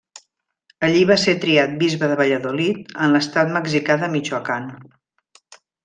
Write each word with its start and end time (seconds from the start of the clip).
Allí 0.87 1.03
va 1.09 1.17
ser 1.23 1.35
triat 1.43 1.75
bisbe 1.83 2.09
de 2.13 2.17
Valladolid, 2.23 2.83
en 3.07 3.13
l'estat 3.17 3.55
mexicà 3.61 3.99
de 4.05 4.11
Michoacán. 4.17 4.71